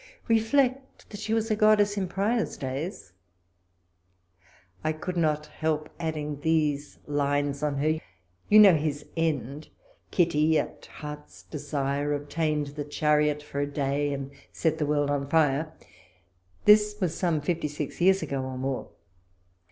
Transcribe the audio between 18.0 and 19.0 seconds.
years ago, or more.